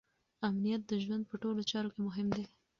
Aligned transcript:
امنیت 0.47 0.81
د 0.87 0.91
ژوند 1.03 1.23
په 1.27 1.35
ټولو 1.41 1.61
چارو 1.71 1.89
کې 1.93 1.99
مهم 2.07 2.27
دی. 2.35 2.45